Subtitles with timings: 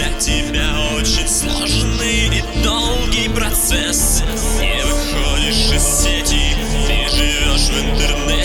[0.00, 4.22] Для тебя очень сложный и долгий процесс.
[4.58, 8.39] Не выходишь из сети, ты живешь в интернете.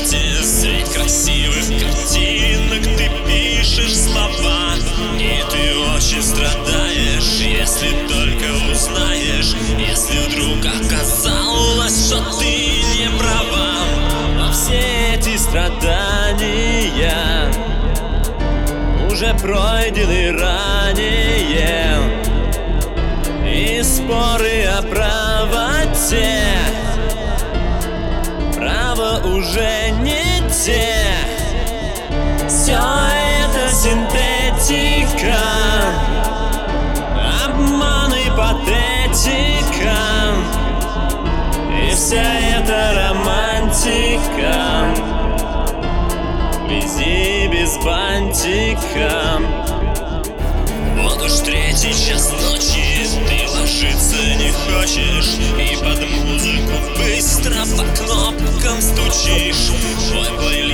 [19.16, 21.98] уже пройдены ранее
[23.46, 26.41] И споры о правоте.
[28.55, 30.98] Право уже не те
[32.49, 35.40] Все это синтетика.
[37.46, 39.96] Обман и патетика.
[41.71, 42.21] И вся
[42.60, 44.74] эта романтика
[47.76, 49.45] с бантиком.
[50.98, 55.35] Вот уж третий час ночи Ты ложиться не хочешь.
[55.59, 59.71] И под музыку быстро по кнопкам стучишь.
[60.09, 60.65] Твой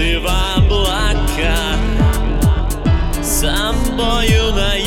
[0.00, 1.76] ты в облака
[3.22, 4.79] Собою наедине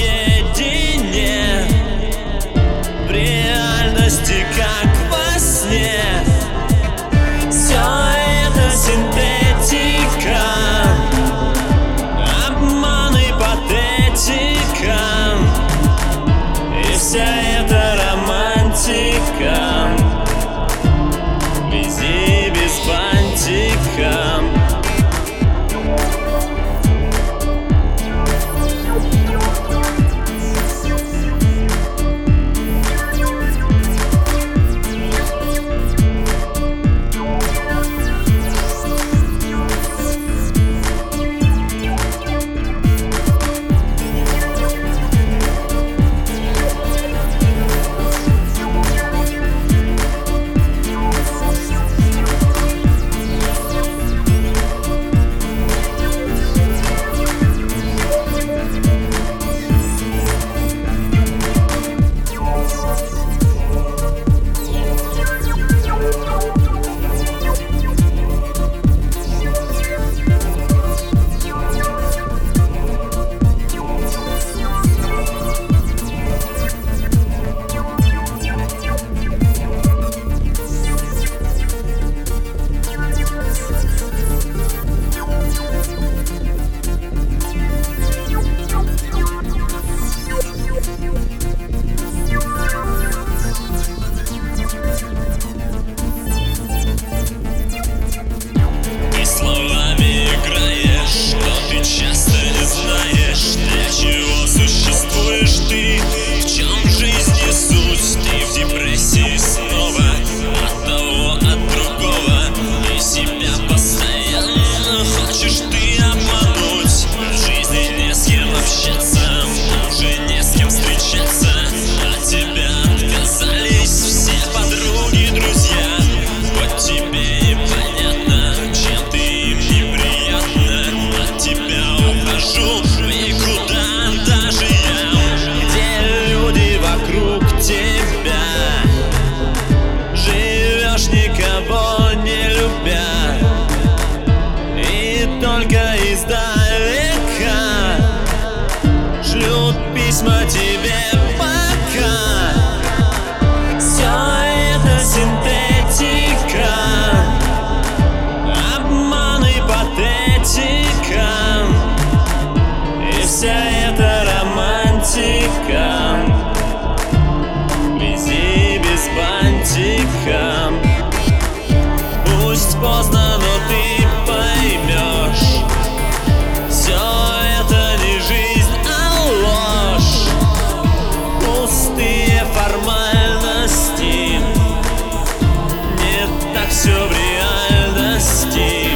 [186.84, 188.90] все в реальности.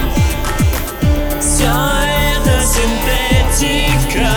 [1.40, 1.72] Все
[2.36, 4.30] это синтетика.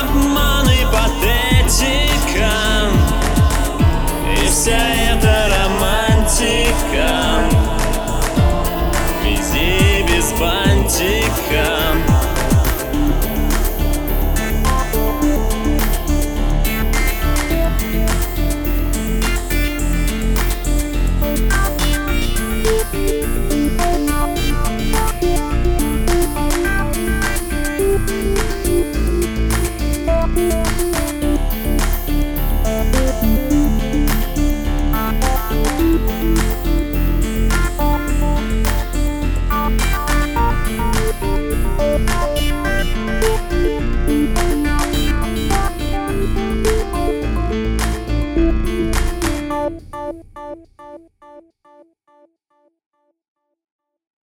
[0.00, 2.52] Обман и патетика.
[4.32, 4.78] И вся
[5.10, 7.10] эта романтика.
[9.24, 11.69] Вези без бантика.